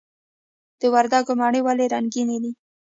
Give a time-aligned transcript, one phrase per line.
[0.79, 2.51] د وردګو مڼې ولې رنګینې دي؟